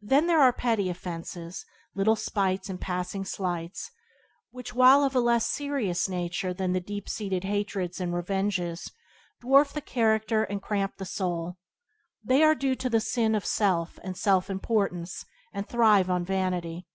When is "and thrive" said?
15.52-16.08